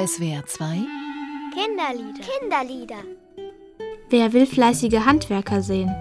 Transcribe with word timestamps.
SWR 0.00 0.46
2 0.46 0.86
Kinderlieder. 1.52 2.22
Kinderlieder. 2.22 3.02
Wer 4.10 4.32
will 4.32 4.46
fleißige 4.46 5.04
Handwerker 5.04 5.60
sehen? 5.60 5.92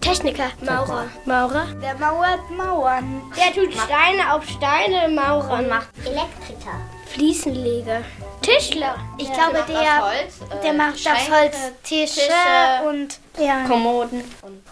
Techniker. 0.00 0.52
Maurer. 0.64 1.06
Maurer. 1.26 1.66
Der 1.82 1.96
mauert 1.98 2.48
Mauern. 2.56 3.22
Der 3.36 3.52
tut 3.52 3.74
Steine 3.74 4.32
auf 4.32 4.44
Steine 4.48 5.12
mauern. 5.12 5.68
Macht 5.68 5.88
Elektriker. 6.04 6.93
Fliesenleger. 7.08 8.02
Tischler. 8.42 8.96
Ich 9.18 9.32
glaube, 9.32 9.64
der, 9.68 10.02
Holz, 10.04 10.34
äh, 10.50 10.62
der 10.62 10.72
macht 10.74 10.94
aus 10.94 11.00
Schränke, 11.00 11.32
Holz 11.32 11.56
Tische, 11.82 12.20
Tische, 12.20 12.88
und 12.88 13.18
ja. 13.38 13.64
Kommoden. 13.66 14.22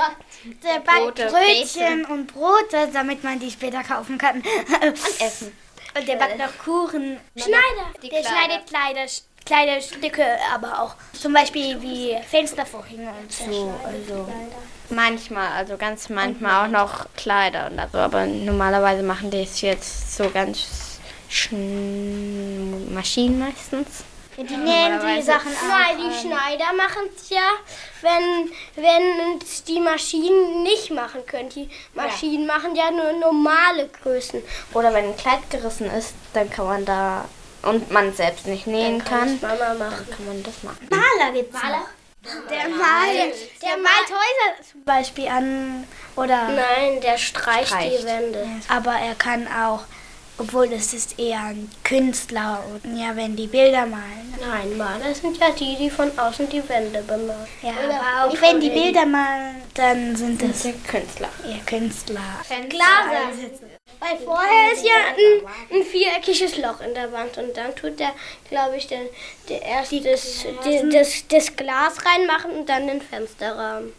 Der 0.63 0.79
backt 0.79 1.15
Brötchen 1.31 2.05
und 2.05 2.33
Brote, 2.33 2.89
damit 2.93 3.23
man 3.23 3.39
die 3.39 3.51
später 3.51 3.83
kaufen 3.83 4.17
kann. 4.17 4.37
Und 4.37 5.21
Essen. 5.21 5.55
Und 5.97 6.07
der 6.07 6.15
backt 6.17 6.37
noch 6.37 6.57
Kuchen. 6.63 7.19
Schneider. 7.35 7.59
Die 8.01 8.09
Der 8.09 8.21
Kleider. 8.21 8.35
schneidet 8.45 8.67
Kleider, 8.67 9.05
Kleiderstücke, 9.49 10.23
aber 10.53 10.79
auch 10.79 10.95
zum 11.11 11.33
Beispiel 11.33 11.81
wie 11.81 12.15
Fenstervorhänge 12.29 13.11
und 13.19 13.31
so. 13.31 13.73
Also. 13.83 14.27
Manchmal, 14.91 15.47
also 15.53 15.75
ganz 15.75 16.09
manchmal 16.09 16.65
auch 16.65 16.71
noch 16.71 17.05
Kleider 17.17 17.65
und 17.65 17.81
so, 17.91 17.97
aber 17.97 18.27
normalerweise 18.27 19.01
machen 19.01 19.31
die 19.31 19.41
es 19.41 19.61
jetzt 19.61 20.15
so 20.15 20.29
ganz 20.29 20.99
schn 21.29 22.93
Maschinen 22.93 23.39
meistens. 23.39 24.03
Ja, 24.37 24.43
die 24.43 24.55
nähen 24.55 24.99
die 25.17 25.21
Sachen 25.23 25.51
Nein, 25.67 25.97
auch. 25.97 26.03
die 26.03 26.27
Schneider 26.27 26.71
machen 26.77 27.09
es 27.15 27.29
ja, 27.29 27.49
wenn, 28.01 28.51
wenn 28.75 29.41
es 29.41 29.63
die 29.63 29.79
Maschinen 29.79 30.61
nicht 30.61 30.91
machen 30.91 31.25
können. 31.25 31.49
Die 31.49 31.69
Maschinen 31.95 32.45
machen 32.45 32.75
ja 32.75 32.91
nur 32.91 33.13
normale 33.13 33.89
Größen. 34.01 34.41
Oder 34.73 34.93
wenn 34.93 35.05
ein 35.05 35.17
Kleid 35.17 35.49
gerissen 35.49 35.89
ist, 35.91 36.13
dann 36.33 36.49
kann 36.51 36.67
man 36.67 36.85
da 36.85 37.25
und 37.63 37.91
man 37.91 38.13
selbst 38.13 38.45
nicht 38.47 38.67
nähen 38.67 39.03
kann, 39.03 39.39
Das 39.41 39.49
Mama 39.59 39.73
machen. 39.75 40.07
kann 40.09 40.25
man 40.27 40.43
das 40.43 40.63
machen. 40.63 40.87
Maler 40.89 41.31
gibt's 41.33 41.53
Maler? 41.61 41.81
Der 42.49 42.67
malt, 42.69 43.33
der 43.61 43.77
malt 43.77 44.09
Häuser 44.09 44.69
zum 44.69 44.83
Beispiel 44.83 45.27
an. 45.29 45.85
Oder. 46.17 46.49
Nein, 46.49 46.99
der 47.01 47.17
streicht, 47.17 47.69
Streicht. 47.69 48.01
die 48.01 48.05
Wände. 48.05 48.45
Aber 48.67 48.91
er 48.91 49.15
kann 49.15 49.47
auch, 49.47 49.83
obwohl 50.37 50.67
das 50.67 50.93
ist 50.93 51.17
eher 51.17 51.39
ein 51.39 51.71
Künstler. 51.85 52.61
Und 52.83 52.97
ja, 52.97 53.15
wenn 53.15 53.37
die 53.37 53.47
Bilder 53.47 53.85
malen. 53.85 54.33
Nein, 54.39 54.77
Maler 54.77 55.13
sind 55.15 55.37
ja 55.37 55.49
die, 55.51 55.77
die 55.77 55.89
von 55.89 56.11
außen 56.19 56.49
die 56.49 56.67
Wände 56.67 57.01
bemalen. 57.03 57.47
Ja, 57.61 57.71
Oder 57.85 58.01
aber 58.01 58.29
auch 58.33 58.41
wenn 58.41 58.59
die. 58.59 58.69
Bilder 58.69 59.05
malen, 59.05 59.61
dann 59.75 60.15
sind 60.17 60.41
Das 60.41 60.63
Künstler. 60.89 61.29
eher 61.47 61.59
Künstler. 61.65 62.19
Glaser. 62.67 63.29
Weil 63.99 64.17
vorher 64.17 64.71
ist 64.73 64.85
ja 64.85 64.93
ein, 65.09 65.77
ein 65.77 65.83
viereckiges 65.83 66.57
Loch 66.57 66.79
in 66.81 66.93
der 66.93 67.11
Wand 67.11 67.37
und 67.37 67.55
dann 67.55 67.75
tut 67.75 67.99
der, 67.99 68.13
glaube 68.49 68.77
ich, 68.77 68.87
der, 68.87 69.01
der 69.49 69.61
erst 69.61 69.93
das, 70.05 70.45
das, 70.91 71.27
das 71.27 71.55
Glas 71.55 71.97
reinmachen 72.05 72.51
und 72.51 72.69
dann 72.69 72.87
den 72.87 73.01
Fensterrahmen. 73.01 73.93